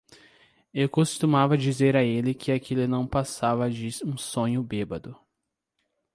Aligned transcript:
Eu 0.73 0.89
costumava 0.89 1.55
dizer 1.55 1.95
a 1.95 2.03
ele 2.03 2.33
que 2.33 2.51
aquilo 2.51 2.87
não 2.87 3.05
passava 3.05 3.69
de 3.69 3.91
um 4.03 4.17
sonho 4.17 4.63
bêbado. 4.63 5.15